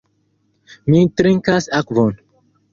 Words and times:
Mi 0.89 1.03
trinkas 1.21 1.71
akvon. 1.83 2.13